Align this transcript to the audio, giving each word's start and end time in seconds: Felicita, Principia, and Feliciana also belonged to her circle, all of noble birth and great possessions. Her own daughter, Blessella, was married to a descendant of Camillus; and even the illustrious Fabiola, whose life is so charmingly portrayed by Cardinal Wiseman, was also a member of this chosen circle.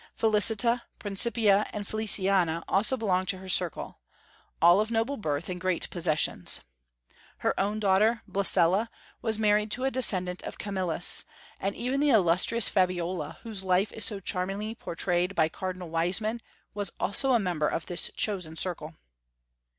Felicita, 0.15 0.81
Principia, 0.97 1.67
and 1.71 1.87
Feliciana 1.87 2.63
also 2.67 2.97
belonged 2.97 3.27
to 3.27 3.37
her 3.37 3.47
circle, 3.47 3.99
all 4.59 4.81
of 4.81 4.89
noble 4.89 5.15
birth 5.15 5.47
and 5.47 5.61
great 5.61 5.87
possessions. 5.91 6.61
Her 7.37 7.53
own 7.59 7.79
daughter, 7.79 8.23
Blessella, 8.27 8.89
was 9.21 9.37
married 9.37 9.69
to 9.73 9.83
a 9.83 9.91
descendant 9.91 10.41
of 10.41 10.57
Camillus; 10.57 11.23
and 11.59 11.75
even 11.75 11.99
the 11.99 12.09
illustrious 12.09 12.67
Fabiola, 12.67 13.37
whose 13.43 13.63
life 13.63 13.91
is 13.93 14.03
so 14.03 14.19
charmingly 14.19 14.73
portrayed 14.73 15.35
by 15.35 15.49
Cardinal 15.49 15.89
Wiseman, 15.91 16.41
was 16.73 16.89
also 16.99 17.33
a 17.33 17.39
member 17.39 17.67
of 17.67 17.85
this 17.85 18.09
chosen 18.15 18.55
circle. 18.55 18.95